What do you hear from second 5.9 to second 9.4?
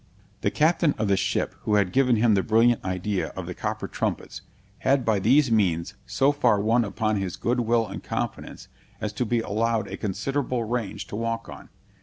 so far won upon his good will and confidence, as to